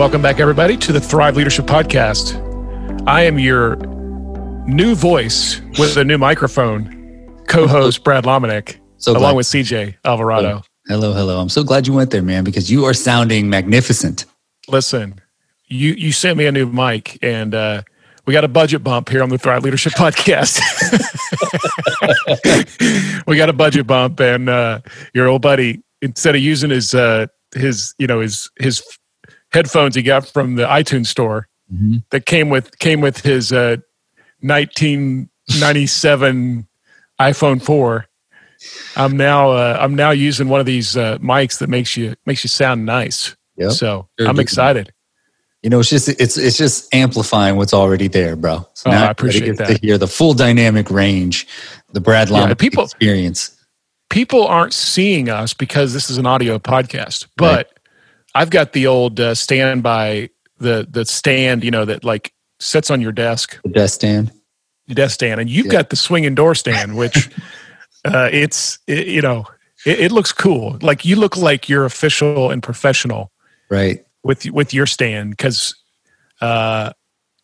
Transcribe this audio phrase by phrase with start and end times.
[0.00, 2.34] Welcome back, everybody, to the Thrive Leadership Podcast.
[3.06, 3.76] I am your
[4.66, 10.62] new voice with a new microphone, co-host Brad Lomenick, So along glad- with CJ Alvarado.
[10.88, 11.38] Hello, hello.
[11.38, 14.24] I'm so glad you went there, man, because you are sounding magnificent.
[14.68, 15.20] Listen,
[15.66, 17.82] you you sent me a new mic, and uh,
[18.24, 20.62] we got a budget bump here on the Thrive Leadership Podcast.
[23.26, 24.80] we got a budget bump, and uh,
[25.12, 28.82] your old buddy, instead of using his uh, his you know his his
[29.52, 32.02] headphones he got from the iTunes store Mhm.
[32.10, 33.76] that came with came with his uh,
[34.42, 36.66] 1997
[37.20, 38.06] iPhone 4.
[38.96, 42.44] I'm now uh, I'm now using one of these uh, mics that makes you makes
[42.44, 43.34] you sound nice.
[43.56, 43.72] Yep.
[43.72, 44.92] So I'm excited.
[45.62, 48.66] You know, it's just it's it's just amplifying what's already there, bro.
[48.74, 49.68] So Oh, I appreciate that.
[49.68, 51.46] to hear the full dynamic range,
[51.92, 53.56] the Brad Yeah, Lama people- experience.
[54.10, 57.78] People aren't seeing us because this is an audio podcast, but
[58.34, 63.00] I've got the old uh, standby the the stand, you know, that like sits on
[63.00, 64.30] your desk, The desk stand.
[64.86, 65.72] your desk stand, and you've Yeah.
[65.72, 67.30] got the swinging door stand, which
[68.04, 69.46] uh, it's it, you know
[69.86, 70.78] it, it looks cool.
[70.82, 73.32] Like you look like you're official and professional
[73.70, 74.04] Right.
[74.22, 75.74] with with your stand because
[76.40, 76.92] uh,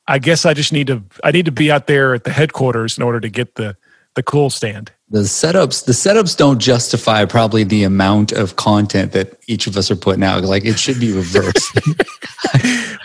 [0.07, 2.97] I guess I just need to I need to be out there at the headquarters
[2.99, 3.77] in order to get the
[4.17, 4.91] the cool stand.
[5.09, 9.89] The setups the setups don't justify probably the amount of content that each of us
[9.91, 10.43] are putting out.
[10.43, 11.79] Like it should be reversed.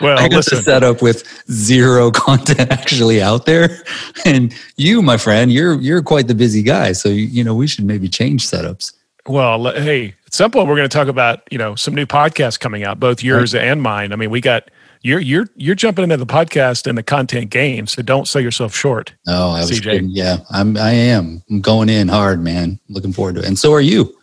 [0.02, 3.78] Well, I got listen, the setup with zero content actually out there.
[4.24, 6.90] And you, my friend, you're you're quite the busy guy.
[6.92, 8.92] So you, you know, we should maybe change setups.
[9.26, 12.58] well, hey, at some point we're going to talk about you know some new podcasts
[12.58, 14.12] coming out, both yours and mine.
[14.12, 14.68] I mean, we got
[15.02, 18.74] you're you're you're jumping into the podcast and the content game, so don't sell yourself
[18.74, 19.14] short.
[19.26, 19.82] Oh, I was CJ.
[19.82, 20.08] kidding.
[20.10, 20.76] Yeah, I'm.
[20.76, 21.42] I am.
[21.50, 22.78] I'm going in hard, man.
[22.88, 23.46] Looking forward to it.
[23.46, 24.16] And so are you.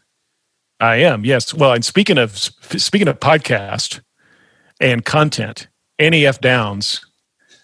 [0.82, 1.54] I am, yes.
[1.54, 4.00] Well, and speaking of speaking of podcast
[4.80, 5.68] and content,
[6.00, 6.40] Annie F.
[6.40, 7.02] Downs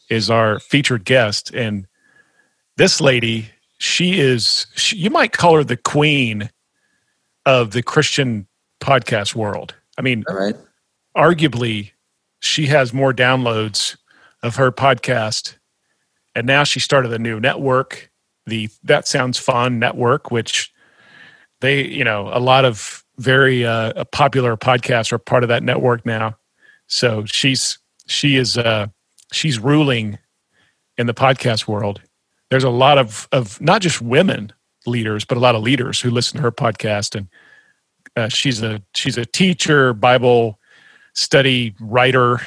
[0.09, 1.87] is our featured guest, and
[2.77, 4.67] this lady, she is.
[4.75, 6.49] She, you might call her the queen
[7.45, 8.47] of the Christian
[8.81, 9.73] podcast world.
[9.97, 10.55] I mean, All right.
[11.15, 11.91] arguably,
[12.45, 13.97] she has more downloads
[14.43, 15.57] of her podcast,
[16.35, 18.11] and now she started a new network,
[18.45, 20.71] the That Sounds Fun Network, which
[21.61, 26.05] they, you know, a lot of very uh, popular podcasts are part of that network
[26.05, 26.37] now.
[26.87, 28.87] So she's she is uh,
[29.31, 30.19] she's ruling
[30.97, 32.01] in the podcast world.
[32.51, 34.53] There's a lot of of not just women
[34.85, 37.27] leaders, but a lot of leaders who listen to her podcast, and
[38.15, 40.59] uh, she's a she's a teacher, Bible
[41.15, 42.39] study writer,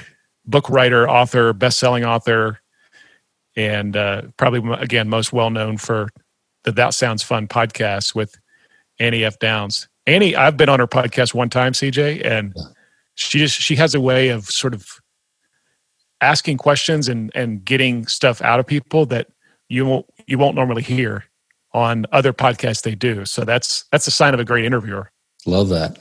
[0.46, 2.60] book writer, author, best-selling author,
[3.56, 6.08] and uh, probably again most well known for
[6.64, 8.38] the That Sounds Fun podcast with
[9.00, 9.38] Annie F.
[9.38, 9.88] Downs.
[10.06, 12.62] Annie, I've been on her podcast one time, CJ, and Yeah.
[13.14, 14.86] she just she has a way of sort of
[16.20, 19.28] asking questions and and getting stuff out of people that
[19.68, 21.24] you won't you won't normally hear
[21.72, 23.24] on other podcasts they do.
[23.24, 25.10] So that's that's a sign of a great interviewer.
[25.46, 25.98] Love that.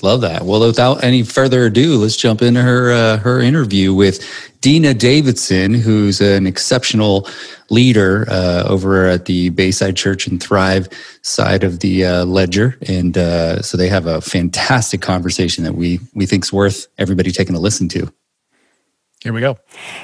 [0.00, 0.44] Love that.
[0.44, 4.24] Well, without any further ado, let's jump into her uh, her interview with
[4.60, 7.28] Dina Davidson, who's an exceptional
[7.70, 10.88] leader uh, over at the Bayside Church and Thrive
[11.22, 15.98] side of the uh, ledger, and uh, so they have a fantastic conversation that we
[16.14, 18.08] we think's worth everybody taking a listen to.
[19.20, 19.58] Here we go.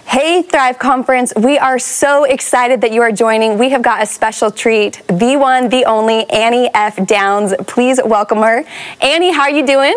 [0.07, 1.33] Hey, Thrive Conference.
[1.37, 3.59] We are so excited that you are joining.
[3.59, 5.03] We have got a special treat.
[5.07, 7.07] The one, the only, Annie F.
[7.07, 7.55] Downs.
[7.69, 8.65] Please welcome her.
[9.01, 9.97] Annie, how are you doing?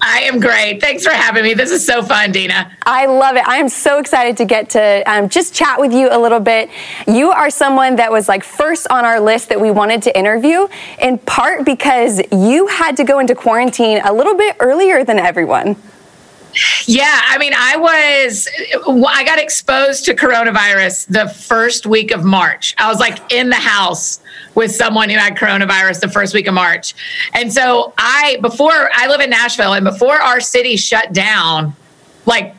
[0.00, 0.80] I am great.
[0.80, 1.54] Thanks for having me.
[1.54, 2.70] This is so fun, Dina.
[2.86, 3.46] I love it.
[3.48, 6.70] I am so excited to get to um, just chat with you a little bit.
[7.08, 10.68] You are someone that was like first on our list that we wanted to interview,
[11.00, 15.74] in part because you had to go into quarantine a little bit earlier than everyone.
[16.86, 18.48] Yeah, I mean, I was,
[19.08, 22.74] I got exposed to coronavirus the first week of March.
[22.78, 24.20] I was like in the house
[24.54, 26.94] with someone who had coronavirus the first week of March.
[27.34, 31.74] And so I, before I live in Nashville, and before our city shut down,
[32.26, 32.54] like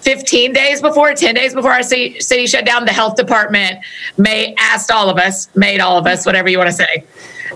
[0.00, 3.78] 15 days before, 10 days before our city, shut down, the health department
[4.16, 7.04] may asked all of us, made all of us, whatever you want to say,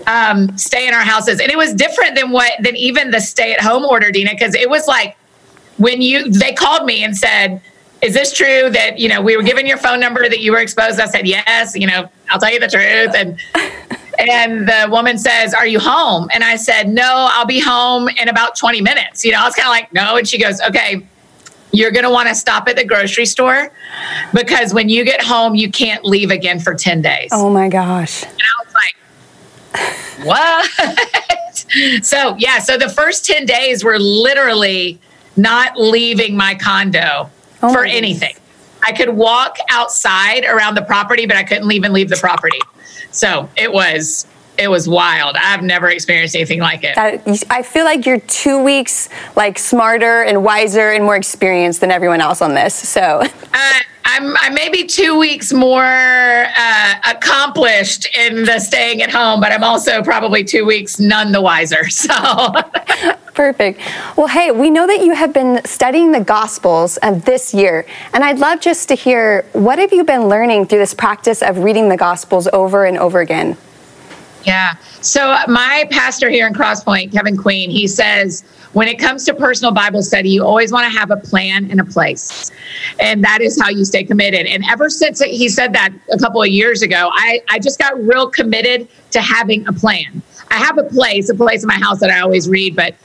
[0.07, 1.39] um, stay in our houses.
[1.39, 4.55] And it was different than what, than even the stay at home order, Dina, because
[4.55, 5.17] it was like
[5.77, 7.61] when you, they called me and said,
[8.01, 10.59] is this true that, you know, we were given your phone number that you were
[10.59, 10.99] exposed?
[10.99, 13.15] I said, yes, you know, I'll tell you the truth.
[13.15, 13.39] And,
[14.19, 16.29] and the woman says, Are you home?
[16.33, 19.25] And I said, No, I'll be home in about 20 minutes.
[19.25, 20.17] You know, I was kind of like, No.
[20.17, 21.05] And she goes, Okay,
[21.71, 23.71] you're going to want to stop at the grocery store
[24.33, 27.29] because when you get home, you can't leave again for 10 days.
[27.31, 28.23] Oh my gosh.
[28.23, 28.73] And I was
[30.25, 32.05] like, What?
[32.05, 32.59] so, yeah.
[32.59, 34.99] So the first 10 days were literally
[35.35, 37.29] not leaving my condo
[37.61, 38.35] Oh for anything.
[38.85, 42.59] I could walk outside around the property, but I couldn't even leave the property.
[43.11, 44.27] So it was
[44.57, 45.35] it was wild.
[45.35, 46.93] I've never experienced anything like it.
[46.93, 51.89] That, I feel like you're two weeks like smarter and wiser and more experienced than
[51.89, 52.75] everyone else on this.
[52.75, 53.21] So
[53.53, 59.39] Uh, I'm I may be two weeks more uh, accomplished in the staying at home,
[59.39, 61.85] but I'm also probably two weeks none the wiser.
[61.89, 62.13] So
[63.33, 63.79] perfect.
[64.15, 68.23] Well, hey, we know that you have been studying the Gospels uh, this year, and
[68.23, 71.89] I'd love just to hear what have you been learning through this practice of reading
[71.89, 73.57] the Gospels over and over again.
[74.45, 74.75] Yeah.
[75.01, 78.43] So my pastor here in Crosspoint, Kevin Queen, he says
[78.73, 81.79] when it comes to personal Bible study, you always want to have a plan and
[81.79, 82.51] a place.
[82.99, 84.45] And that is how you stay committed.
[84.45, 87.97] And ever since he said that a couple of years ago, I, I just got
[88.03, 90.21] real committed to having a plan.
[90.49, 92.95] I have a place, a place in my house that I always read, but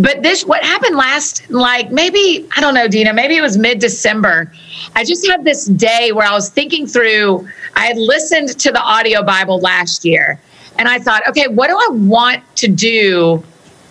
[0.00, 4.50] but this what happened last like maybe i don't know dina maybe it was mid-december.
[4.96, 8.80] I just had this day where i was thinking through i had listened to the
[8.80, 10.40] audio bible last year
[10.78, 13.42] and i thought okay what do i want to do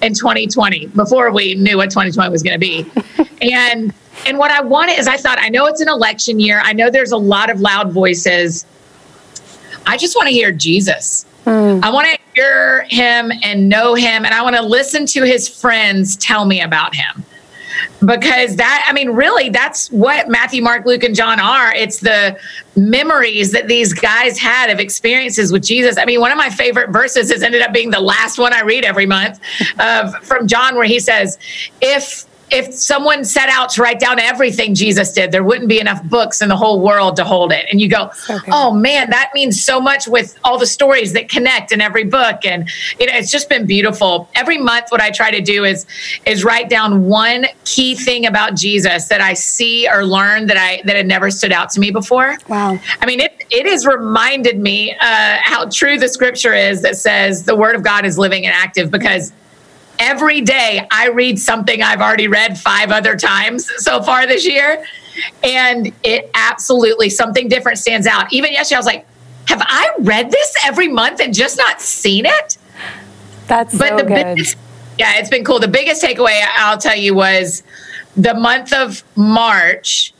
[0.02, 2.90] in 2020 before we knew what 2020 was going to be?
[3.42, 3.94] And
[4.26, 6.90] and what i wanted is i thought i know it's an election year i know
[6.90, 8.66] there's a lot of loud voices.
[9.86, 11.26] I just want to hear jesus.
[11.46, 11.80] Hmm.
[11.82, 15.48] I want to hear him and know him, and I want to listen to his
[15.48, 17.26] friends tell me about him.
[18.06, 21.74] Because that, I mean, really, that's what Matthew, Mark, Luke, and John are.
[21.74, 22.38] It's the
[22.76, 25.98] memories that these guys had of experiences with Jesus.
[25.98, 28.62] I mean, one of my favorite verses has ended up being the last one I
[28.62, 29.40] read every month
[30.24, 31.38] from John, where he says,
[31.82, 36.04] If if someone set out to write down everything Jesus did, there wouldn't be enough
[36.04, 37.66] books in the whole world to hold it.
[37.72, 38.52] And you go, Okay.
[38.52, 42.46] oh man, that means so much with all the stories that connect in every book.
[42.46, 42.70] And
[43.00, 44.30] you know, it's just been beautiful.
[44.36, 45.86] Every month, what I try to do is
[46.26, 50.82] is write down one key thing about Jesus that I see or learn that I
[50.86, 52.38] that had never stood out to me before.
[52.48, 52.80] Wow.
[53.02, 57.44] I mean, it it has reminded me uh, how true the scripture is that says
[57.46, 59.32] the word of God is living and active because
[60.00, 64.84] every day I read something I've already read five other times so far this year.
[65.44, 68.32] And it absolutely something different stands out.
[68.32, 69.06] Even yesterday, I was like,
[69.48, 72.58] have I read this every month and just not seen it?
[73.48, 74.36] That's But so the good.
[74.36, 74.58] biggest,
[74.98, 75.60] yeah, it's been cool.
[75.60, 77.64] The biggest takeaway I'll tell you was
[78.16, 80.14] the month of March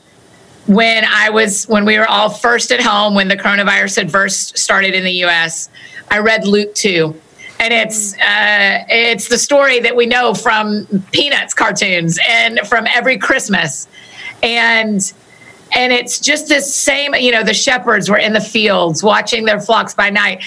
[0.66, 4.58] when I was when we were all first at home when the coronavirus had first
[4.58, 5.70] started in the U.S.
[6.10, 7.20] I read Luke two,
[7.60, 13.18] and it's uh, it's the story that we know from Peanuts cartoons and from every
[13.18, 13.86] Christmas,
[14.42, 15.12] and
[15.76, 19.60] and it's just this same you know the shepherds were in the fields watching their
[19.60, 20.42] flocks by night,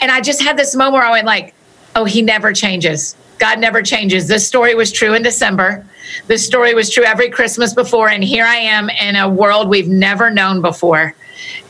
[0.00, 1.52] and I just had this moment where I went like,
[1.96, 3.16] oh, he never changes.
[3.38, 4.28] God never changes.
[4.28, 5.84] This story was true in December.
[6.28, 8.08] This story was true every Christmas before.
[8.08, 11.12] And here I am in a world we've never known before.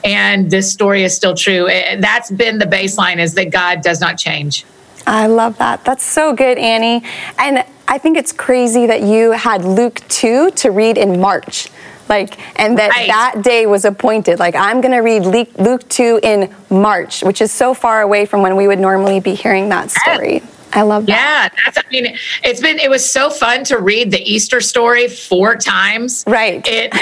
[0.05, 1.69] And this story is still true.
[1.69, 4.67] Eh, That's been the baseline is that God does not change.
[5.07, 5.85] I love that.
[5.85, 7.03] That's so good, Annie.
[7.39, 11.69] And I think it's crazy that you had Luke 2 to read in March.
[12.09, 13.09] Like, and that Right.
[13.09, 14.39] that day was appointed.
[14.39, 18.27] Like, I'm going to read Luke, Luke 2 in March, which is so far away
[18.27, 20.43] from when we would normally be hearing that story.
[20.75, 21.13] I love that.
[21.55, 21.77] Yeah, that's.
[21.79, 22.79] I mean, it's been.
[22.79, 26.25] It was so fun to read the Easter story four times.
[26.27, 26.67] Right.
[26.67, 26.95] It,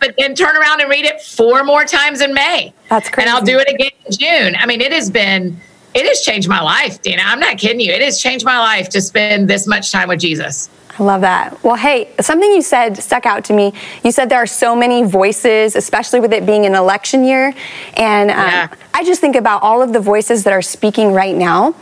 [0.00, 2.72] but then turn around and read it four more times in May.
[2.88, 3.28] That's crazy.
[3.28, 4.56] And I'll do it again in June.
[4.60, 5.60] I mean, it has been.
[5.98, 7.22] It has changed my life, Dina.
[7.24, 7.92] I'm not kidding you.
[7.92, 10.70] It has changed my life to spend this much time with Jesus.
[10.96, 11.62] I love that.
[11.64, 13.72] Well, hey, something you said stuck out to me.
[14.04, 17.52] You said there are so many voices, especially with it being an election year.
[17.96, 18.68] And um, Yeah.
[18.94, 21.74] I just think about all of the voices that are speaking right now.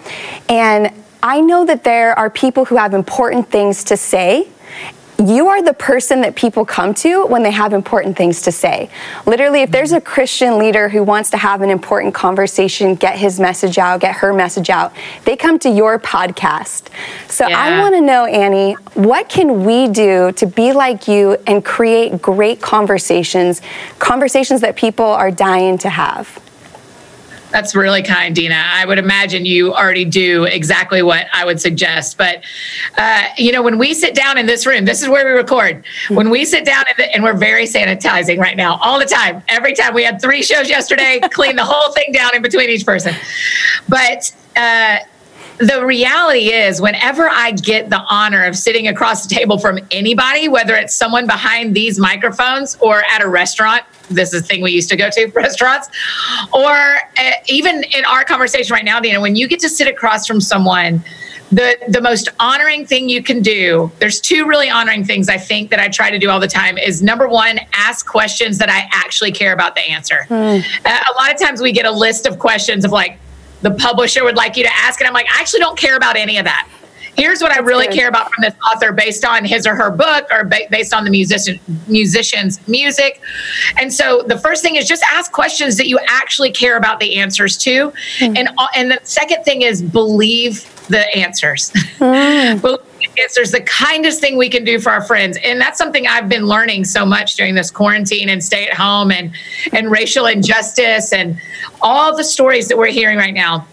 [0.49, 0.93] And
[1.23, 4.49] I know that there are people who have important things to say.
[5.19, 8.91] You are the person that people come to when they have important things to say.
[9.25, 13.41] Literally, if there's a Christian leader who wants to have an important conversation, get his
[13.41, 14.93] message out, get her message out,
[15.25, 16.89] they come to your podcast.
[17.29, 21.65] So I want to know, Annie, what can we do to be like you and
[21.65, 23.63] create great conversations,
[23.99, 26.43] conversations that people are dying to have?
[27.57, 28.63] That's really kind, Dina.
[28.67, 32.19] I would imagine you already do exactly what I would suggest.
[32.19, 32.45] But,
[32.99, 35.83] uh, you know, when we sit down in this room, this is where we record.
[36.11, 39.73] When we sit down the, and we're very sanitizing right now, all the time, every
[39.73, 39.95] time.
[39.95, 43.15] We had three shows yesterday, clean the whole thing down in between each person.
[43.89, 44.99] But, uh,
[45.59, 50.49] the reality is, whenever I get the honor of sitting across the table from anybody,
[50.49, 54.73] whether it's someone behind these microphones or at a restaurant, this is a thing we
[54.73, 55.89] used to go to restaurants,
[56.53, 56.75] or
[57.19, 60.41] uh, even in our conversation right now, Dina, when you get to sit across from
[60.41, 61.03] someone
[61.53, 65.71] the the most honoring thing you can do there's two really honoring things i think
[65.71, 68.89] that i try to do all the time is number one ask questions that i
[68.91, 70.59] actually care about the answer mm.
[70.85, 73.19] uh, a lot of times we get a list of questions of like
[73.63, 76.17] the publisher would like you to ask and i'm like i actually don't care about
[76.17, 76.69] any of that
[77.17, 80.27] here's what I really care about from this author based on his or her book
[80.31, 81.59] or ba- based on the musician
[81.89, 83.21] musician's music.
[83.79, 87.17] And so the first thing is just ask questions that you actually care about the
[87.19, 87.93] answers to.
[88.19, 88.39] Mm.
[88.39, 91.73] And uh, and the second thing is believe the answers.
[91.97, 92.61] Mm.
[92.61, 92.81] believe
[93.19, 95.39] answers the kindest thing we can do for our friends.
[95.45, 99.11] And that's something I've been learning so much during this quarantine and stay at home
[99.11, 99.33] and
[99.73, 101.41] and racial injustice and
[101.81, 103.67] all the stories that we're hearing right now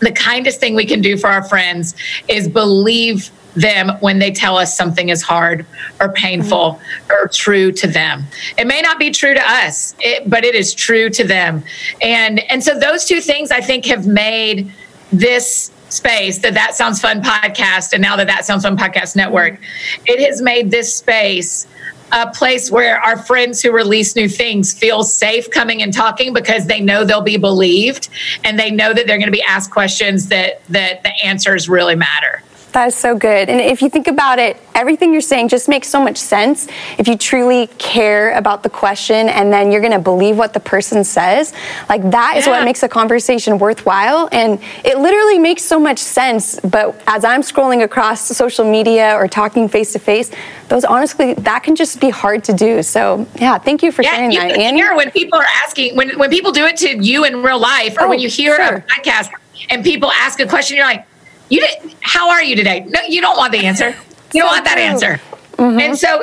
[0.00, 1.94] the kindest thing we can do for our friends
[2.28, 5.66] is believe them when they tell us something is hard
[6.00, 7.12] or painful mm-hmm.
[7.12, 8.24] or true to them.
[8.56, 11.64] It may not be true to us, it, but it is true to them.
[12.00, 14.72] And and so those two things I think have made
[15.10, 19.58] this space the that sounds fun podcast and now the that sounds fun podcast network
[20.06, 21.66] it has made this space
[22.12, 26.66] a place where our friends who release new things feel safe coming and talking because
[26.66, 28.08] they know they'll be believed
[28.44, 31.94] and they know that they're going to be asked questions that that the answers really
[31.94, 32.42] matter.
[32.72, 33.48] That is so good.
[33.48, 36.68] And if you think about it, everything you're saying just makes so much sense.
[36.98, 40.60] If you truly care about the question and then you're going to believe what the
[40.60, 41.54] person says,
[41.88, 42.52] like that is yeah.
[42.52, 44.28] what makes a conversation worthwhile.
[44.32, 46.60] And it literally makes so much sense.
[46.60, 50.30] But as I'm scrolling across social media or talking face to face,
[50.68, 52.82] those honestly, that can just be hard to do.
[52.82, 54.58] So yeah, thank you for yeah, sharing you that.
[54.58, 54.78] Annie.
[54.78, 57.96] Hear when people are asking, when, when people do it to you in real life
[57.96, 58.76] or oh, when you hear sure.
[58.76, 59.30] a podcast
[59.70, 61.06] and people ask a question, you're like,
[61.48, 62.84] you did, how are you today?
[62.88, 63.94] No, you don't want the answer.
[64.34, 65.18] You don't want that answer.
[65.56, 65.80] Mm-hmm.
[65.80, 66.22] And so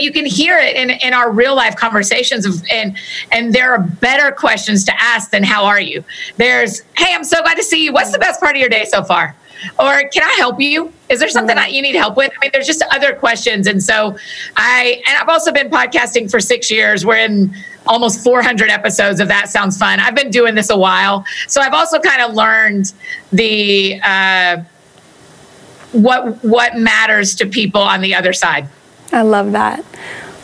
[0.00, 2.96] you can hear it in, in our real life conversations of, and
[3.32, 6.04] and there are better questions to ask than how are you
[6.36, 8.84] there's hey i'm so glad to see you what's the best part of your day
[8.84, 9.34] so far
[9.78, 10.92] or can i help you?
[11.08, 12.32] Is there something that you need help with?
[12.36, 13.66] I mean there's just other questions.
[13.66, 14.16] And so
[14.56, 17.04] i and i've also been podcasting for six years.
[17.04, 17.54] We're in
[17.86, 20.00] almost 400 episodes of that sounds fun.
[20.00, 21.24] I've been doing this a while.
[21.48, 22.92] So i've also kind of learned
[23.32, 24.62] the uh,
[25.92, 28.68] what what matters to people on the other side.
[29.12, 29.84] I love that.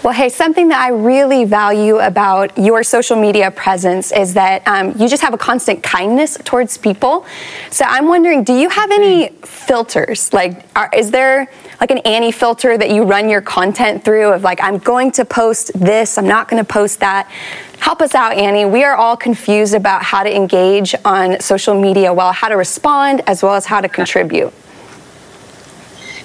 [0.02, 4.94] Well, hey, something that I really value about your social media presence is that um,
[4.98, 7.24] you just have a constant kindness towards people.
[7.70, 10.32] So I'm wondering, do you have any filters?
[10.32, 11.48] Like, are, is there
[11.80, 15.24] like an Annie filter that you run your content through of like, I'm going to
[15.24, 17.30] post this, I'm not going to post that?
[17.78, 18.64] Help us out, Annie.
[18.64, 23.22] We are all confused about how to engage on social media, well, how to respond,
[23.28, 24.52] as well as how to contribute.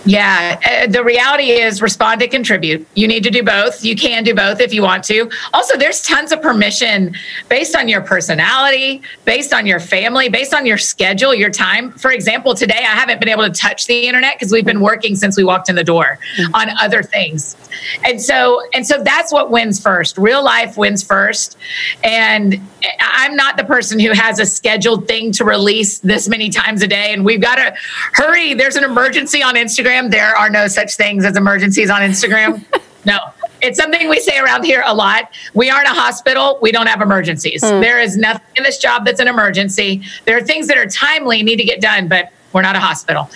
[0.08, 2.88] Yeah, uh, the reality is respond to contribute.
[2.96, 3.84] You need to do both.
[3.84, 5.30] You can do both if you want to.
[5.54, 7.14] Also, there's tons of permission
[7.50, 11.92] based on your personality, based on your family, based on your schedule, your time.
[11.92, 15.14] For example, today I haven't been able to touch the internet because we've been working
[15.18, 16.56] since we walked in the door mm-hmm.
[16.56, 17.58] on other things.
[18.06, 20.18] And so and so that's what wins first.
[20.18, 21.58] Real life wins first.
[22.02, 22.62] And
[23.02, 26.88] I'm not the person who has a scheduled thing to release this many times a
[26.88, 27.76] day and we've got to
[28.14, 28.54] hurry.
[28.54, 30.12] There's an emergency on Instagram Instagram.
[30.12, 32.64] There are no such things as emergencies on Instagram.
[33.06, 33.18] no.
[33.60, 35.32] It's something we say around here a lot.
[35.56, 36.60] We aren't a hospital.
[36.62, 37.64] We don't have emergencies.
[37.64, 37.82] Mm.
[37.82, 40.04] There is nothing in this job that's an emergency.
[40.26, 43.30] There are things that are timely, need to get done, but we're not a hospital.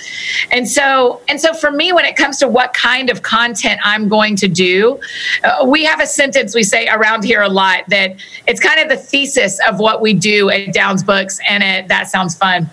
[0.51, 4.07] And so, and so for me, when it comes to what kind of content I'm
[4.07, 4.99] going to do,
[5.43, 8.15] uh, we have a sentence we say around here a lot that
[8.47, 12.09] it's kind of the thesis of what we do at Downs Books, and it, that
[12.09, 12.69] sounds fun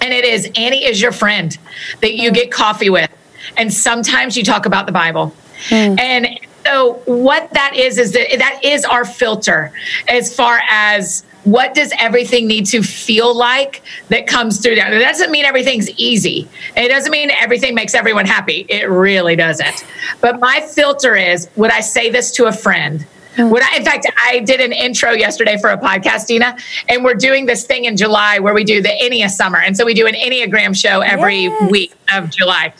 [0.00, 1.56] and it is Annie is your friend
[2.00, 3.10] that you get coffee with.
[3.56, 5.34] And sometimes you talk about the Bible.
[5.68, 5.98] Mm.
[5.98, 9.72] And so what that is is that that is our filter
[10.06, 14.92] as far as what does everything need to feel like that comes through that?
[14.92, 16.46] It doesn't mean everything's easy.
[16.76, 18.66] It doesn't mean everything makes everyone happy.
[18.68, 19.86] It really doesn't.
[20.20, 23.06] But my filter is would I say this to a friend?
[23.38, 23.48] Oh.
[23.48, 26.56] When I, in fact, I did an intro yesterday for a podcast, Dina,
[26.88, 29.58] and we're doing this thing in July where we do the Ennea Summer.
[29.58, 31.70] And so we do an Enneagram show every yes.
[31.70, 32.72] week of July.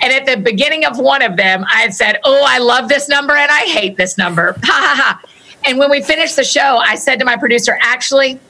[0.00, 3.08] And at the beginning of one of them, I had said, Oh, I love this
[3.08, 4.56] number and I hate this number.
[4.64, 5.22] Ha ha ha.
[5.64, 8.40] And when we finished the show, I said to my producer, Actually,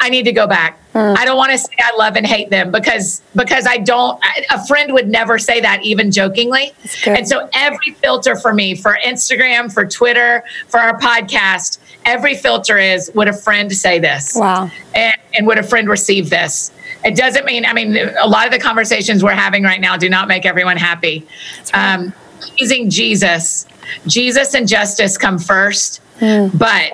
[0.00, 0.78] I need to go back.
[0.92, 1.16] Mm.
[1.16, 4.22] I don't want to say I love and hate them because because I don't.
[4.50, 6.72] A friend would never say that, even jokingly.
[7.06, 12.78] And so every filter for me, for Instagram, for Twitter, for our podcast, every filter
[12.78, 14.34] is: would a friend say this?
[14.34, 14.70] Wow.
[14.94, 16.72] And, and would a friend receive this?
[17.04, 20.08] It doesn't mean, I mean, a lot of the conversations we're having right now do
[20.08, 21.26] not make everyone happy.
[21.74, 21.94] Right.
[21.94, 23.66] Um, pleasing Jesus,
[24.06, 26.56] Jesus and justice come first, mm.
[26.56, 26.92] but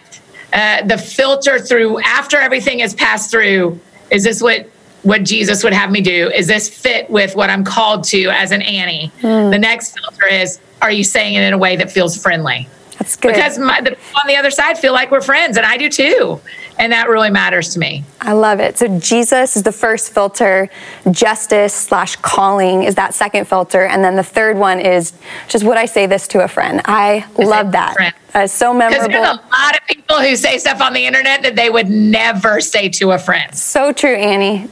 [0.53, 3.79] uh, the filter through after everything is passed through
[4.11, 4.69] is this what
[5.03, 6.31] what Jesus would have me do?
[6.35, 9.13] Is this fit with what I'm called to as an Annie?
[9.21, 9.51] Mm.
[9.53, 12.69] The next filter is are you saying it in a way that feels friendly?
[12.99, 13.35] That's good.
[13.35, 16.41] Because my, the, on the other side feel like we're friends, and I do too.
[16.79, 18.05] And that really matters to me.
[18.21, 18.79] I love it.
[18.79, 20.71] So Jesus is the first filter,
[21.11, 23.85] justice slash calling is that second filter.
[23.85, 25.13] And then the third one is
[25.49, 26.81] just would I say this to a friend?
[26.85, 28.15] I is love that.
[28.33, 29.09] That is so memorable.
[29.09, 31.89] Because there's a lot of people who say stuff on the internet that they would
[31.89, 33.55] never say to a friend.
[33.55, 34.69] So true, Annie.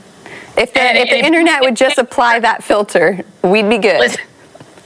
[0.57, 4.01] If the, and, if the internet would just apply that filter, we'd be good.
[4.01, 4.25] Listen,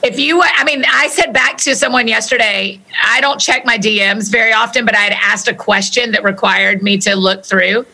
[0.02, 4.30] if you, I mean, I said back to someone yesterday, I don't check my DMs
[4.30, 7.84] very often, but I had asked a question that required me to look through.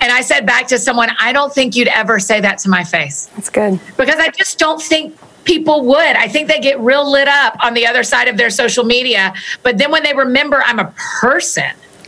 [0.00, 2.84] And I said back to someone, I don't think you'd ever say that to my
[2.84, 3.26] face.
[3.34, 3.80] That's good.
[3.96, 5.98] Because I just don't think people would.
[5.98, 9.34] I think they get real lit up on the other side of their social media.
[9.62, 11.64] But then when they remember I'm a person.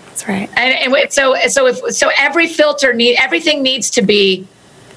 [0.06, 0.48] That's right.
[0.56, 4.46] And, and so, so if, so every filter need, everything needs to be,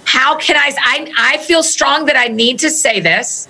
[0.05, 3.47] how can I, I, I feel strong that I need to say this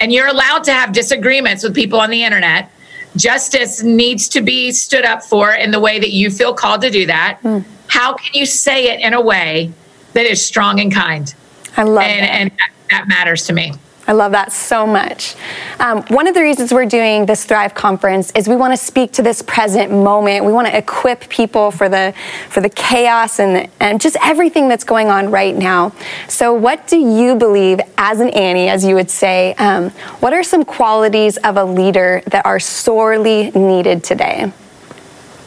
[0.00, 2.70] and you're allowed to have disagreements with people on the internet.
[3.16, 6.90] Justice needs to be stood up for in the way that you feel called to
[6.90, 7.38] do that.
[7.42, 7.64] Mm.
[7.86, 9.72] How can you say it in a way
[10.14, 11.32] that is strong and kind?
[11.76, 12.30] I love and, that.
[12.30, 12.52] And
[12.90, 13.72] that matters to me.
[14.06, 15.34] I love that so much.
[15.80, 19.12] Um, one of the reasons we're doing this Thrive conference is we want to speak
[19.12, 20.44] to this present moment.
[20.44, 22.12] We want to equip people for the
[22.50, 25.92] for the chaos and and just everything that's going on right now.
[26.28, 30.42] So, what do you believe, as an Annie, as you would say, um, what are
[30.42, 34.52] some qualities of a leader that are sorely needed today?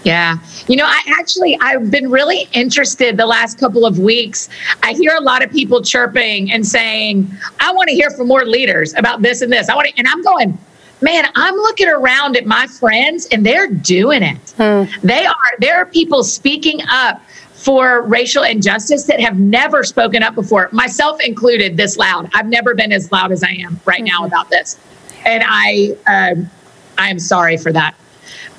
[0.03, 0.37] Yeah.
[0.67, 4.49] You know, I actually I've been really interested the last couple of weeks.
[4.83, 8.45] I hear a lot of people chirping and saying, "I want to hear from more
[8.45, 10.57] leaders about this and this." I want to and I'm going,
[11.01, 14.37] "Man, I'm looking around at my friends and they're doing it.
[14.57, 14.83] Hmm.
[15.05, 17.21] They are there are people speaking up
[17.53, 22.29] for racial injustice that have never spoken up before, myself included, this loud.
[22.33, 24.25] I've never been as loud as I am right now hmm.
[24.25, 24.77] about this.
[25.25, 26.49] And I um,
[26.97, 27.95] I am sorry for that.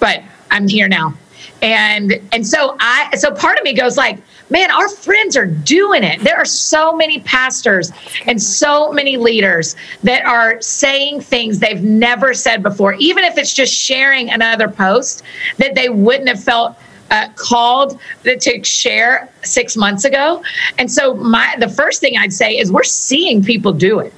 [0.01, 1.15] But I'm here now
[1.63, 4.19] and and so i so part of me goes like
[4.51, 6.21] man our friends are doing it.
[6.21, 7.93] There are so many pastors
[8.27, 12.95] and so many leaders that are saying things they've never said before.
[12.95, 15.23] Even if it's just sharing another post
[15.59, 16.77] that they wouldn't have felt
[17.11, 20.43] uh, called to share six months ago.
[20.77, 24.13] And so my the first thing i'd say is we're seeing people do it.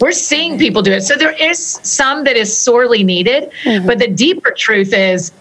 [0.00, 1.02] We're seeing people do it.
[1.02, 3.86] So there is some that is sorely needed mm-hmm.
[3.86, 5.32] but the deeper truth is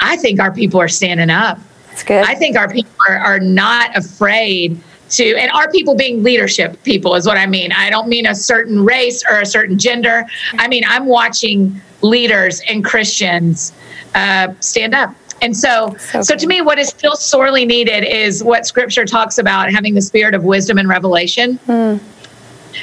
[0.00, 1.58] I think our people are standing up.
[1.88, 2.24] That's good.
[2.24, 4.80] I think our people are, are not afraid
[5.10, 7.72] to, and our people being leadership people is what I mean.
[7.72, 10.24] I don't mean a certain race or a certain gender.
[10.54, 13.72] I mean, I'm watching leaders and Christians
[14.14, 15.14] uh, stand up.
[15.42, 19.36] And so, so, so, to me, what is still sorely needed is what scripture talks
[19.36, 21.58] about having the spirit of wisdom and revelation.
[21.66, 22.00] Mm.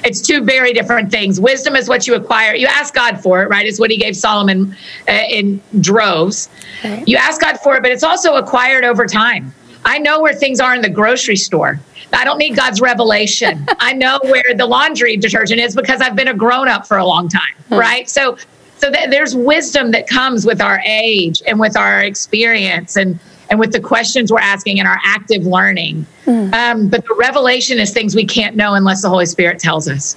[0.03, 1.39] It's two very different things.
[1.39, 2.55] Wisdom is what you acquire.
[2.55, 3.65] You ask God for it, right?
[3.65, 4.75] It's what He gave Solomon
[5.07, 6.49] uh, in droves.
[6.79, 7.03] Okay.
[7.07, 9.53] You ask God for it, but it's also acquired over time.
[9.85, 11.79] I know where things are in the grocery store.
[12.13, 13.65] I don't need God's revelation.
[13.79, 17.05] I know where the laundry detergent is because I've been a grown up for a
[17.05, 17.75] long time, hmm.
[17.75, 18.09] right?
[18.09, 18.37] So,
[18.77, 23.59] so th- there's wisdom that comes with our age and with our experience and and
[23.59, 26.05] with the questions we're asking and our active learning.
[26.25, 26.53] Mm.
[26.53, 30.15] Um, but the revelation is things we can't know unless the Holy Spirit tells us.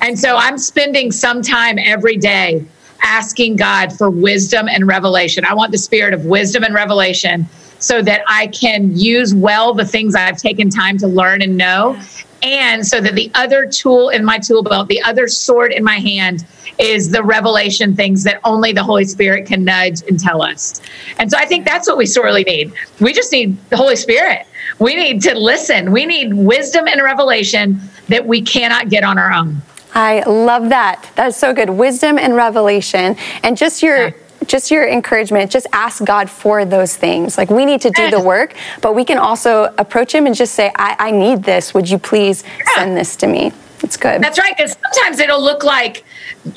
[0.00, 2.64] And so I'm spending some time every day
[3.02, 5.44] asking God for wisdom and revelation.
[5.44, 7.48] I want the spirit of wisdom and revelation
[7.82, 12.00] so that I can use well the things I've taken time to learn and know.
[12.42, 15.98] And so that the other tool in my tool belt, the other sword in my
[15.98, 16.46] hand,
[16.78, 20.80] is the revelation things that only the Holy Spirit can nudge and tell us.
[21.18, 22.72] And so I think that's what we sorely need.
[23.00, 24.46] We just need the Holy Spirit.
[24.78, 25.92] We need to listen.
[25.92, 29.60] We need wisdom and revelation that we cannot get on our own.
[29.94, 31.10] I love that.
[31.16, 31.70] That is so good.
[31.70, 33.16] Wisdom and revelation.
[33.42, 34.14] And just your yeah
[34.46, 37.38] just your encouragement, just ask God for those things.
[37.38, 40.54] Like we need to do the work, but we can also approach Him and just
[40.54, 41.74] say, I, I need this.
[41.74, 43.52] Would you please send this to me?
[43.82, 44.22] It's good.
[44.22, 44.56] That's right.
[44.56, 46.04] Because sometimes it'll look like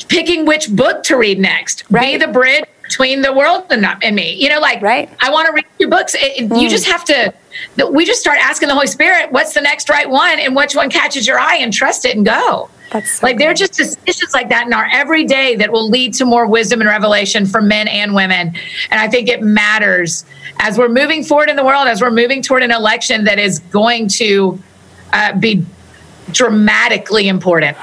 [0.08, 1.84] picking which book to read next.
[1.90, 2.20] Right.
[2.20, 4.34] Be the bridge between the world and, and me.
[4.34, 5.10] You know, like right.
[5.20, 6.16] I want to read your books.
[6.16, 6.62] It, mm.
[6.62, 7.34] You just have to.
[7.90, 10.90] We just start asking the Holy Spirit, "What's the next right one?" and which one
[10.90, 12.70] catches your eye, and trust it and go.
[12.92, 16.14] That's so like there are just decisions like that in our everyday that will lead
[16.16, 18.56] to more wisdom and revelation for men and women.
[18.90, 20.26] And I think it matters
[20.60, 23.60] as we're moving forward in the world, as we're moving toward an election that is
[23.60, 24.62] going to
[25.14, 25.66] uh, be
[26.32, 27.78] dramatically important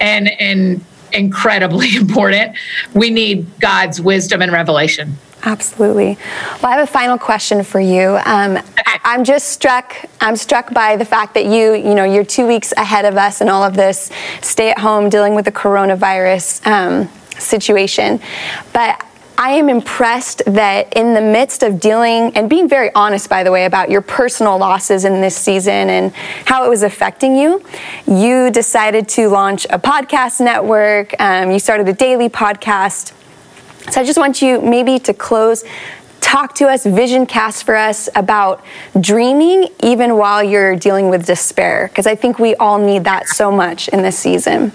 [0.00, 2.56] and and incredibly important.
[2.92, 5.16] We need God's wisdom and revelation.
[5.44, 6.16] Absolutely.
[6.62, 8.16] Well, I have a final question for you.
[8.24, 9.94] Um, I, I'm just struck.
[10.20, 13.42] I'm struck by the fact that you, you know, you're two weeks ahead of us
[13.42, 14.10] in all of this.
[14.40, 18.20] Stay at home, dealing with the coronavirus um, situation,
[18.72, 19.04] but.
[19.36, 23.50] I am impressed that in the midst of dealing and being very honest, by the
[23.50, 27.60] way, about your personal losses in this season and how it was affecting you,
[28.06, 31.20] you decided to launch a podcast network.
[31.20, 33.12] Um, you started a daily podcast
[33.90, 35.64] so I just want you maybe to close,
[36.20, 38.64] talk to us, vision cast for us about
[39.00, 43.52] dreaming even while you're dealing with despair, because I think we all need that so
[43.52, 44.72] much in this season.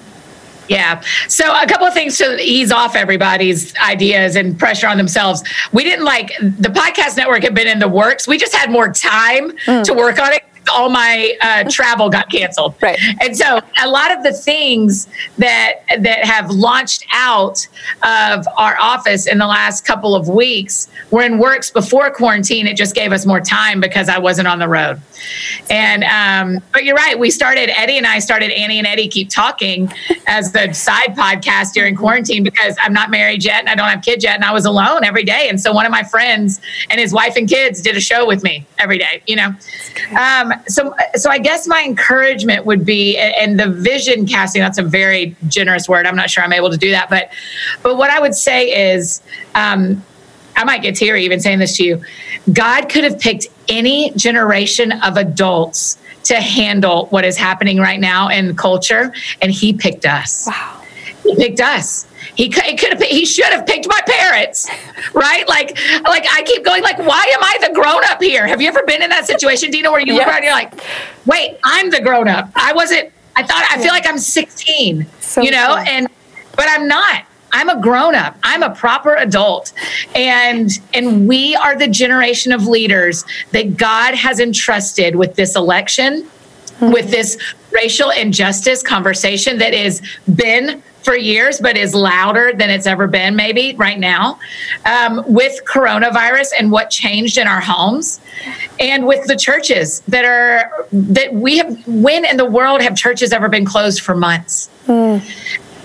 [0.68, 1.02] Yeah.
[1.28, 5.44] So a couple of things to ease off everybody's ideas and pressure on themselves.
[5.74, 8.28] We didn't like the podcast network had been in the works.
[8.28, 9.84] We just had more time mm.
[9.84, 10.44] to work on it
[10.74, 12.76] all my uh, travel got canceled.
[12.82, 13.00] Right.
[13.22, 17.68] And so a lot of the things that that have launched out
[18.04, 22.68] of our office in the last couple of weeks were in works before quarantine.
[22.68, 25.02] It just gave us more time because I wasn't on the road.
[25.70, 27.18] And um, but you're right.
[27.18, 29.92] We started Eddie and I started Annie and Eddie keep talking
[30.28, 34.04] as the side podcast during quarantine because I'm not married yet and I don't have
[34.04, 35.48] kids yet and I was alone every day.
[35.50, 38.44] And so one of my friends and his wife and kids did a show with
[38.44, 39.22] me every day.
[39.28, 39.56] You know.
[40.18, 44.84] Um, so so I guess my encouragement would be and the vision casting that's a
[44.84, 46.06] very generous word.
[46.06, 47.32] I'm not sure I'm able to do that but
[47.84, 49.22] but what I would say is
[49.56, 50.04] um,
[50.56, 52.04] I might get teary even saying this to you.
[52.52, 58.28] God could have picked any generation of adults to handle what is happening right now
[58.28, 60.48] in culture and he picked us.
[60.48, 60.82] Wow.
[61.24, 62.06] He picked us
[62.40, 64.70] he could, he could have he should have picked my parents,
[65.14, 65.46] right?
[65.50, 68.48] Like like I keep going like why am I the grown up here?
[68.48, 70.20] Have you ever been in that situation, Dina, where you yes.
[70.20, 70.74] look around and you're like,
[71.26, 72.50] wait, I'm the grown up.
[72.56, 73.12] I wasn't.
[73.36, 76.08] I thought I feel like I'm 16, so you know, and
[76.56, 77.26] but I'm not.
[77.52, 78.38] I'm a grown up.
[78.42, 79.74] I'm a proper adult.
[80.16, 86.24] And and we are the generation of leaders that God has entrusted with this election,
[86.24, 86.94] mm-hmm.
[86.94, 87.38] with this
[87.72, 90.02] racial injustice conversation that has
[90.34, 94.40] been for years, but is louder than it's ever been, maybe right now,
[94.86, 98.20] um, with coronavirus and what changed in our homes,
[98.80, 101.88] and with the churches that are that we have.
[101.88, 104.70] When in the world have churches ever been closed for months?
[104.88, 105.22] Mm.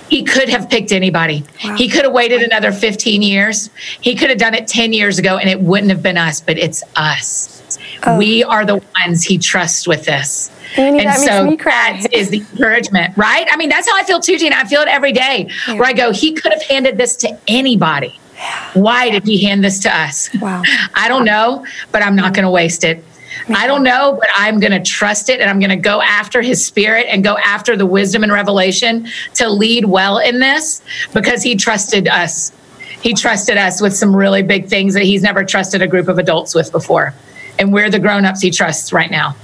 [0.08, 1.44] He could have picked anybody.
[1.64, 1.76] Wow.
[1.76, 3.70] He could have waited another 15 years.
[4.00, 6.58] He could have done it 10 years ago and it wouldn't have been us, but
[6.58, 7.63] it's us.
[8.04, 8.18] Oh.
[8.18, 10.50] We are the ones he trusts with this.
[10.76, 12.00] Annie, and that so makes me cry.
[12.02, 13.46] that is the encouragement, right?
[13.50, 14.56] I mean, that's how I feel too, Tina.
[14.56, 15.74] I feel it every day yeah.
[15.74, 18.18] where I go, he could have handed this to anybody.
[18.74, 20.28] Why did he hand this to us?
[20.40, 20.62] Wow.
[20.94, 23.04] I don't know, but I'm not going to waste it.
[23.48, 26.40] I don't know, but I'm going to trust it and I'm going to go after
[26.40, 31.42] his spirit and go after the wisdom and revelation to lead well in this because
[31.42, 32.52] he trusted us.
[33.02, 36.18] He trusted us with some really big things that he's never trusted a group of
[36.18, 37.12] adults with before.
[37.58, 39.36] And we're the grown-ups he trusts right now.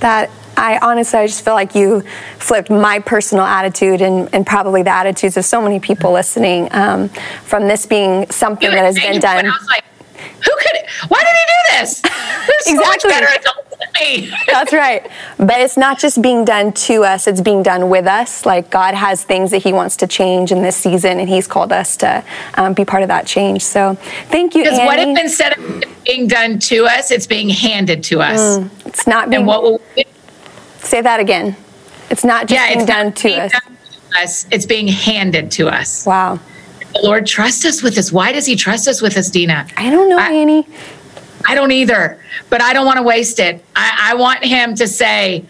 [0.00, 2.02] That I honestly, I just feel like you
[2.38, 7.08] flipped my personal attitude and, and probably the attitudes of so many people listening um,
[7.44, 9.44] from this being something that has been done.
[9.68, 9.84] Like,
[10.16, 10.76] who could?
[11.08, 12.00] Why did he do this?
[12.00, 12.74] There's exactly.
[12.74, 13.65] so much better adults
[14.00, 14.32] me.
[14.46, 15.08] That's right.
[15.38, 18.46] But it's not just being done to us; it's being done with us.
[18.46, 21.72] Like God has things that He wants to change in this season, and He's called
[21.72, 23.62] us to um, be part of that change.
[23.62, 23.94] So,
[24.28, 24.64] thank you.
[24.64, 28.58] Because what if instead of being done to us, it's being handed to us?
[28.58, 29.30] Mm, it's not.
[29.30, 29.80] Being, and what will
[30.86, 31.56] Say that again.
[32.10, 33.52] It's not just yeah, being done to us.
[33.52, 33.76] Done
[34.12, 34.46] to us.
[34.52, 36.06] It's being handed to us.
[36.06, 36.38] Wow.
[36.94, 38.12] The Lord trust us with this.
[38.12, 39.66] Why does He trust us with this, Dina?
[39.76, 40.66] I don't know, I, Annie.
[41.46, 43.64] I don't either, but I don't want to waste it.
[43.74, 45.44] I, I want Him to say,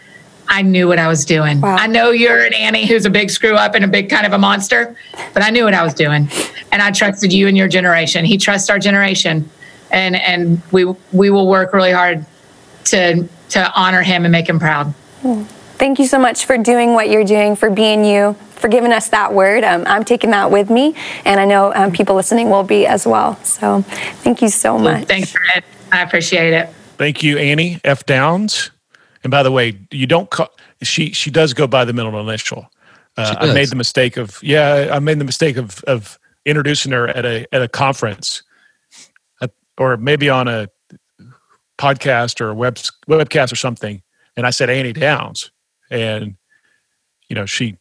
[0.49, 1.61] I knew what I was doing.
[1.61, 1.77] Wow.
[1.77, 4.33] I know you're an Annie who's a big screw up and a big kind of
[4.33, 4.97] a monster,
[5.35, 6.29] but I knew what I was doing.
[6.71, 8.25] And I trusted you and your generation.
[8.25, 9.49] He trusts our generation.
[9.91, 12.27] And and we we will work really hard
[12.87, 14.93] to to honor him and make him proud.
[15.79, 19.11] Thank you so much for doing what you're doing, for being you, for giving us
[19.11, 19.63] that word.
[19.63, 23.07] Um, I'm taking that with me, and I know um, people listening will be as
[23.07, 23.37] well.
[23.45, 23.83] So
[24.23, 25.07] thank you so much.
[25.07, 25.63] Thanks, Fred.
[25.93, 26.69] I appreciate it.
[26.99, 28.07] Thank you, Annie F.
[28.07, 28.71] Downs.
[29.23, 30.49] And by the way, you don't call,
[30.83, 32.71] she, she does go by the middle initial.
[33.17, 37.09] Uh, I made the mistake of, yeah, I made the mistake of, of introducing her
[37.09, 38.43] at a, at a conference
[39.41, 40.69] uh, or maybe on a
[41.79, 42.77] podcast or a web,
[43.09, 44.03] webcast or something
[44.37, 45.51] and I said Annie Downs,
[45.91, 46.37] and
[47.29, 47.79] you know she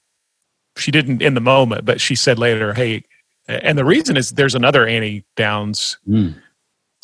[0.78, 3.04] she didn't in the moment, but she said later, "Hey,"
[3.48, 6.34] and the reason is there's another Annie Downs mm.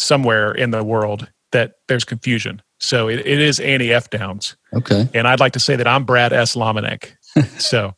[0.02, 2.62] Somewhere in the world that there's confusion.
[2.80, 4.10] So it, it is Annie F.
[4.10, 4.56] Downs.
[4.74, 5.08] Okay.
[5.14, 6.56] And I'd like to say that I'm Brad S.
[6.56, 7.12] Lomenick.
[7.60, 7.94] so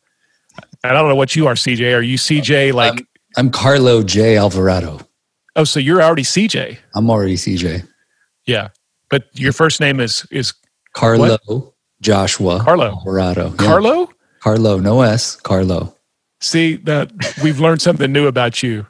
[0.82, 1.96] I don't know what you are, CJ.
[1.96, 4.36] Are you CJ like, I'm, I'm Carlo J.
[4.36, 5.00] Alvarado.
[5.56, 6.78] oh, so you're already CJ?
[6.94, 7.88] I'm already CJ.
[8.46, 8.68] Yeah.
[9.08, 10.52] But your first name is is
[10.92, 12.90] Carlo Joshua Carlo.
[12.90, 13.50] Alvarado.
[13.50, 13.56] Yeah.
[13.56, 14.10] Carlo?
[14.40, 15.36] Carlo, no S.
[15.36, 15.96] Carlo.
[16.40, 17.10] See that
[17.42, 18.86] we've learned something new about you,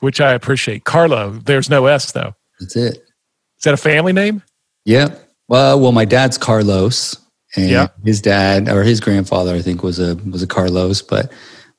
[0.00, 0.84] which I appreciate.
[0.84, 2.34] Carlo, there's no S though.
[2.60, 2.96] That's it.
[3.58, 4.42] Is that a family name?
[4.84, 5.14] Yeah.
[5.48, 7.16] Well, well, my dad's Carlos,
[7.56, 7.88] and Yeah.
[8.04, 11.02] his dad or his grandfather, I think, was a was a Carlos.
[11.02, 11.32] But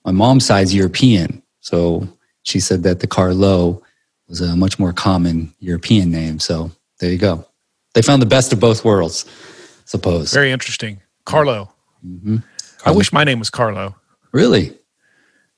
[0.06, 2.08] my mom's side's European, so
[2.44, 3.82] she said that the Carlo
[4.28, 6.39] was a much more common European name.
[6.39, 7.46] So there you go.
[7.94, 10.32] They found the best of both worlds, I suppose.
[10.34, 11.02] Very interesting.
[11.26, 11.70] Carlo.
[12.02, 12.38] hmm
[12.86, 13.96] I wish my name was Carlo.
[14.32, 14.74] Really.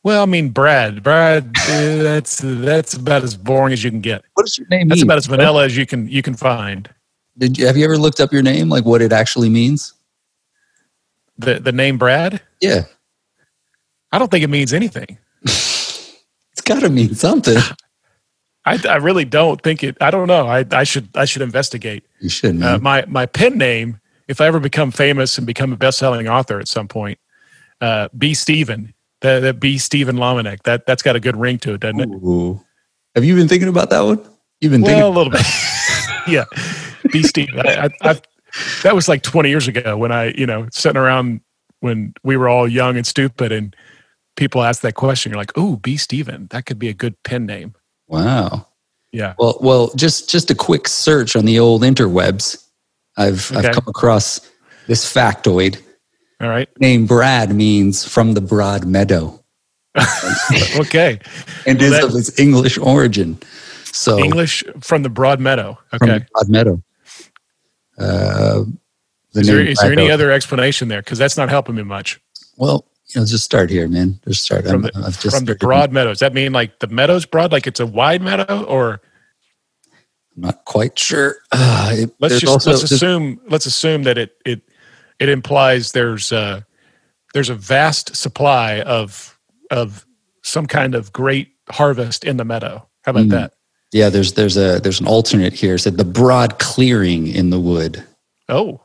[0.04, 1.04] Well, I mean Brad.
[1.04, 1.54] Brad.
[1.56, 4.24] that's that's about as boring as you can get.
[4.34, 5.08] What does your name That's mean?
[5.08, 6.90] about as vanilla as you can you can find.
[7.38, 9.94] Did you have you ever looked up your name, like what it actually means?
[11.38, 12.42] The the name Brad.
[12.60, 12.86] Yeah,
[14.12, 15.18] I don't think it means anything.
[15.44, 17.58] it's got to mean something.
[18.66, 19.98] I, I really don't think it.
[20.02, 20.46] I don't know.
[20.48, 22.04] I, I should I should investigate.
[22.20, 25.78] You should, Uh, my my pen name, if I ever become famous and become a
[25.78, 27.18] best selling author at some point,
[27.82, 28.34] uh, B.
[28.36, 28.94] Steven.
[29.22, 29.78] The, the B.
[29.78, 30.64] Steven Lomenick.
[30.64, 32.10] That that's got a good ring to it, doesn't it?
[32.10, 32.60] Ooh.
[33.16, 34.20] Have you been thinking about that one?
[34.62, 35.16] You've been Well, a thinking.
[35.16, 35.42] little bit.
[36.28, 36.46] yeah,
[37.12, 37.24] B.
[37.24, 37.60] Steven.
[37.60, 38.22] I, I, I,
[38.84, 41.42] that was like 20 years ago when I, you know, sitting around
[41.82, 43.76] when we were all young and stupid, and
[44.38, 45.32] people asked that question.
[45.32, 45.98] You're like, "Ooh, B.
[45.98, 46.48] Steven.
[46.52, 47.74] That could be a good pen name."
[48.08, 48.68] Wow.
[49.12, 49.34] Yeah.
[49.38, 52.64] Well, well, just just a quick search on the old interwebs.
[53.18, 53.68] I've Okay.
[53.68, 54.40] I've come across
[54.88, 55.80] this factoid.
[56.42, 56.68] All right.
[56.80, 59.38] Name Brad means from the broad meadow
[60.80, 61.20] Okay.
[61.68, 63.38] and Well, is that- of its English origin.
[63.94, 65.78] So English from the Broad Meadow.
[65.94, 66.26] Okay.
[66.32, 66.82] broad meadow.
[67.98, 68.64] Uh,
[69.34, 71.02] the Is there, there any other explanation there?
[71.02, 72.20] Because that's not helping me much.
[72.56, 74.20] Well, you know, just start here, man.
[74.26, 74.64] Just start.
[74.66, 76.10] From I'm- the, I've just from the broad meadow.
[76.12, 79.02] Does that mean like the meadow's broad, like it's a wide meadow, or
[80.38, 81.36] I'm not quite sure.
[81.52, 84.62] Uh, it- let's just also- let's assume let's assume that it it
[85.22, 86.62] it implies there's uh
[87.34, 89.38] there's a vast supply of
[89.70, 90.06] of
[90.44, 92.86] some kind of great harvest in the meadow.
[93.04, 93.30] How about Mm.
[93.32, 93.54] that?
[93.94, 95.76] Yeah, there's there's a there's an alternate here.
[95.76, 98.04] It said the broad clearing in the wood.
[98.50, 98.82] Oh,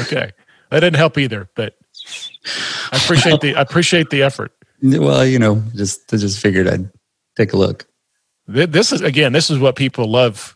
[0.00, 0.30] okay.
[0.70, 1.74] That didn't help either, but
[2.92, 4.52] I appreciate the I appreciate the effort.
[4.82, 6.90] Well, you know, just I just figured I'd
[7.38, 7.86] take a look.
[8.46, 10.54] This is again, this is what people love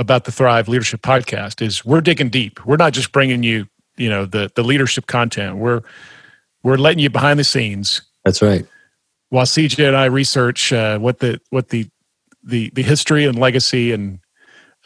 [0.00, 2.64] about the Thrive Leadership Podcast is we're digging deep.
[2.66, 5.56] We're not just bringing you, you know, the the leadership content.
[5.56, 5.82] We're
[6.62, 8.66] we're letting you behind the scenes That's right.
[9.28, 11.88] while CJ and I research uh, what the what the
[12.42, 14.18] the the history and legacy and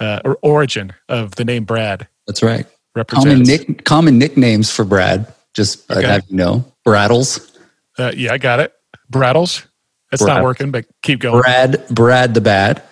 [0.01, 2.66] uh, or origin of the name Brad That's right.
[2.94, 3.25] represents.
[3.27, 5.33] Common nick common nicknames for Brad.
[5.55, 6.07] Just I'd Okay.
[6.07, 7.57] have you know, Brattles,
[7.99, 8.73] Uh, yeah, I got it.
[9.11, 9.66] Brattles.
[10.11, 11.40] That's not working, but keep going.
[11.42, 12.83] Brad, Brad the Bad,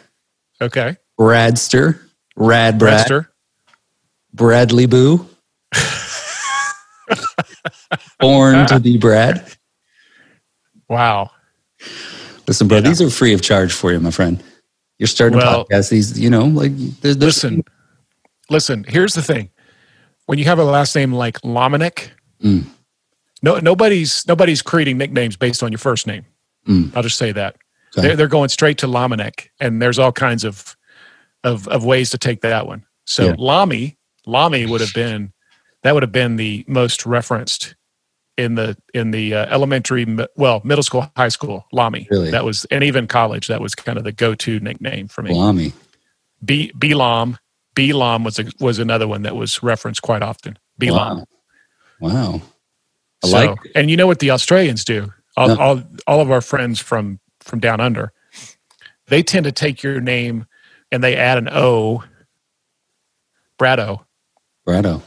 [0.60, 0.96] Okay.
[1.18, 1.98] Bradster,
[2.36, 3.28] Rad Brad, Bradster.
[4.34, 5.26] Bradley Boo,
[8.20, 9.44] Born to be Brad.
[10.88, 11.30] Wow.
[12.46, 12.82] Listen, bro, Yeah.
[12.88, 14.42] these are free of charge for you, my friend.
[14.98, 15.90] You're starting Well- a podcast.
[15.90, 17.64] These, you know, like there's, there's Listen,
[18.48, 18.84] listen.
[18.88, 19.50] Here's the thing:
[20.26, 22.08] when you have a last name like Lomenick,
[22.42, 22.64] Mm.
[23.42, 26.24] no, nobody's nobody's creating nicknames based on your first name.
[26.68, 26.96] Mm.
[26.96, 27.56] I'll just say that
[27.96, 28.08] Okay.
[28.08, 30.76] they're they're going straight to Lomenick, and there's all kinds of
[31.44, 32.84] of of ways to take that one.
[33.04, 33.34] So Yeah.
[33.38, 35.32] Lami, Lamy would have been
[35.86, 37.76] that would have been the most referenced
[38.36, 40.04] in the in the uh, elementary,
[40.36, 41.64] well, middle school, high school.
[41.72, 42.30] lami Really?
[42.32, 45.30] that was, and even college, that was kind of the go to nickname for me.
[45.32, 45.72] Salami.
[46.44, 47.38] B Bilam.
[47.76, 50.58] Bilam was a, was another one that was referenced quite often.
[50.80, 51.24] Bilam.
[52.00, 52.12] Wow.
[52.34, 52.42] Wow.
[53.24, 55.12] I So- like and you know what the Australians do?
[55.36, 55.56] All, No.
[55.56, 58.12] all all of our friends from from down under,
[59.06, 60.46] they tend to take your name
[60.90, 62.02] and they add an O.
[63.58, 64.04] Brado.
[64.66, 65.00] Brado.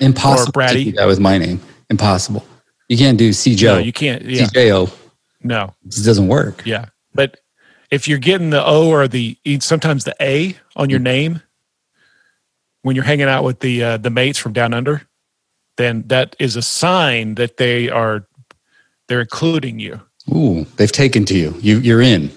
[0.00, 1.60] Impossible Or do that was my name.
[1.90, 2.44] Impossible.
[2.88, 4.22] You can't do C No, you can't.
[4.24, 4.92] Yeah, CJO.
[5.42, 6.62] no, It doesn't work.
[6.64, 6.86] yeah.
[7.14, 7.38] But
[7.90, 11.42] if you're getting the O or the sometimes the A on your name
[12.82, 15.02] when you're hanging out with the uh, the mates from down under,
[15.76, 18.26] then that is a sign that they are
[19.08, 20.00] they're including you.
[20.34, 21.54] Ooh, they've taken to you.
[21.60, 22.30] You you're in.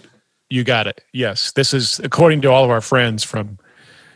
[0.49, 1.01] You got it.
[1.13, 3.57] Yes, this is according to all of our friends from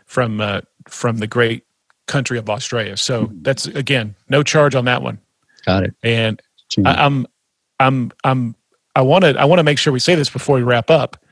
[0.05, 1.63] from uh, from the great
[2.07, 2.97] country of Australia.
[2.97, 5.19] So that's again no charge on that one.
[5.65, 5.95] Got it.
[6.03, 6.41] And.
[6.85, 7.25] I, I'm
[7.79, 8.55] I'm I'm
[8.95, 11.23] I want to I want to make sure we say this before we wrap up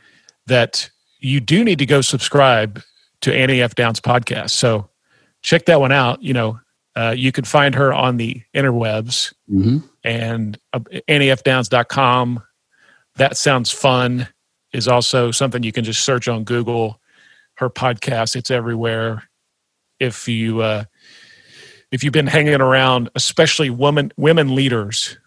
[0.47, 2.81] that you do need to go subscribe
[3.21, 3.75] to Annie F.
[3.75, 4.51] Downs podcast.
[4.51, 4.89] So
[5.41, 6.21] check that one out.
[6.21, 6.59] You know,
[6.95, 12.43] uh, you can find her on the interwebs hmm and uh, anniefdowns.com.
[13.15, 14.27] That sounds fun
[14.71, 17.01] is also something you can just search on Google.
[17.55, 19.23] Her podcast, it's everywhere.
[19.99, 20.85] If you uh,
[21.91, 25.17] if you've been hanging around, especially women women leaders,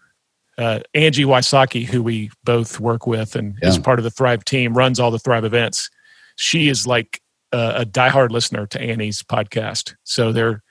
[0.57, 4.73] uh, Angie Wysocki, who we both work with and is part of the Thrive team,
[4.73, 5.89] runs all the Thrive events.
[6.35, 9.95] She is like a, a diehard listener to Annie's podcast.
[10.03, 10.63] So they're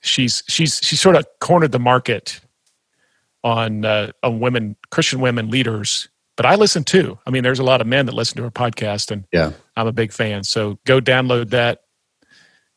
[0.00, 2.40] she's she's she sort of cornered the market
[3.44, 6.08] on uh, on women Christian women leaders.
[6.36, 7.18] But I listen too.
[7.26, 9.52] I mean, there's a lot of men that listen to her podcast, and Yeah.
[9.76, 10.44] I'm a big fan.
[10.44, 11.80] So go download that,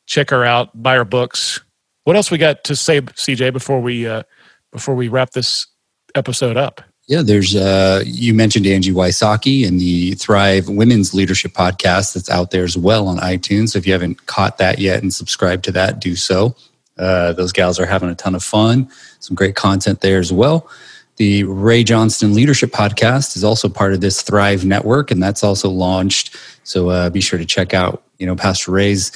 [0.09, 1.61] check her out, buy her books.
[2.03, 4.23] What else we got to say, CJ, before we uh,
[4.71, 5.67] before we wrap this
[6.15, 6.81] episode up?
[7.07, 12.51] Yeah, there's uh you mentioned Angie Wysocki and the Thrive Women's Leadership Podcast that's out
[12.51, 13.69] there as well on iTunes.
[13.69, 16.55] So if you haven't caught that yet and subscribed to that, do so.
[16.97, 18.89] Uh, those gals are having a ton of fun.
[19.19, 20.69] Some great content there as well.
[21.15, 25.69] The Ray Johnston Leadership Podcast is also part of this Thrive Network, and that's also
[25.69, 26.35] launched.
[26.63, 29.11] So uh, be sure to check out, you know, Pastor Ray's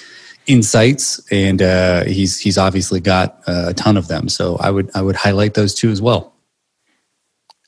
[0.47, 4.29] insights, and uh, he's he's obviously got uh, a ton of them.
[4.29, 6.33] So I would I would highlight those two as well.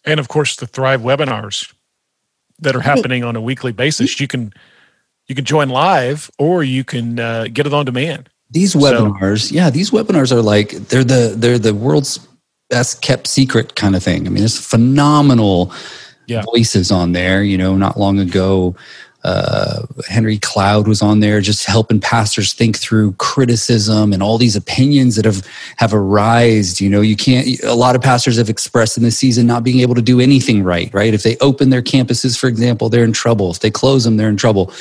[0.06, 1.74] And of course, the Thrive webinars
[2.60, 4.20] that are happening on a weekly basis.
[4.20, 4.54] You can
[5.28, 8.30] you can join live, or you can uh, get it on demand.
[8.52, 12.20] These So- webinars, yeah, these webinars are like they're the they're the world's
[12.70, 14.26] best kept secret kind of thing.
[14.26, 15.72] I mean, there's phenomenal
[16.28, 16.44] Yeah.
[16.54, 17.44] voices on there.
[17.44, 18.76] You know, not long ago,
[19.26, 24.56] uh, Henry Cloud was on there, just helping pastors think through criticism and all these
[24.56, 25.44] opinions that have
[25.78, 26.86] have arisen.
[26.86, 27.48] You know, you can't.
[27.64, 30.62] A lot of pastors have expressed in this season not being able to do anything
[30.62, 30.94] right.
[30.94, 31.12] Right?
[31.12, 33.50] If they open their campuses, for example, they're in trouble.
[33.50, 34.72] If they close them, they're in trouble.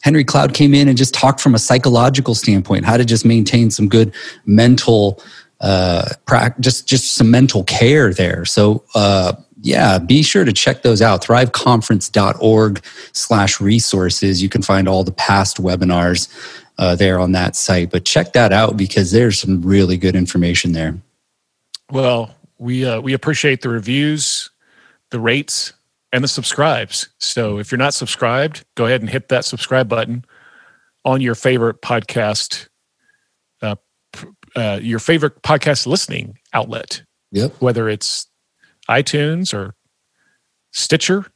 [0.00, 3.70] Henry Cloud came in and just talked from a psychological standpoint, how to just maintain
[3.70, 4.14] some good
[4.46, 5.22] mental,
[5.60, 8.46] uh, prac- just just some mental care there.
[8.46, 11.22] So uh, yeah, be sure to check those out.
[11.22, 14.42] Thriveconference.org slash resources.
[14.42, 16.28] You can find all the past webinars
[16.78, 17.90] uh, there on that site.
[17.90, 20.96] But check that out because there's some really good information there.
[21.90, 24.50] Well, we uh, we appreciate the reviews,
[25.10, 25.72] the rates,
[26.12, 27.08] and the subscribes.
[27.18, 30.24] So if you're not subscribed, go ahead and hit that subscribe button
[31.04, 32.68] on your favorite podcast,
[33.62, 33.76] uh,
[34.54, 37.54] uh, your favorite podcast listening outlet, Yep.
[37.60, 38.26] whether it's
[38.90, 39.74] iTunes or
[40.72, 41.26] Stitcher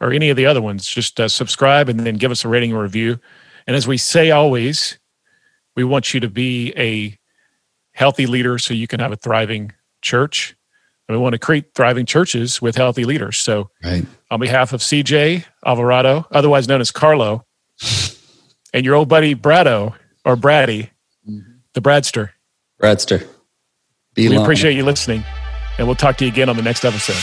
[0.00, 0.86] or any of the other ones.
[0.86, 3.18] Just uh, subscribe and then give us a rating and review.
[3.66, 4.98] And as we say always,
[5.74, 7.16] we want you to be a
[7.92, 10.54] healthy leader so you can have a thriving church.
[11.08, 13.38] And we want to create thriving churches with healthy leaders.
[13.38, 14.04] So, Right.
[14.30, 17.44] on behalf of CJ Alvarado, otherwise known as Carlo,
[18.74, 20.90] and your old buddy Brado or Braddy,
[21.24, 22.30] the Bradster,
[22.82, 23.26] Bradster.
[24.14, 24.44] Be we long.
[24.44, 25.22] appreciate you listening.
[25.78, 27.22] And we'll talk to you again on the next episode.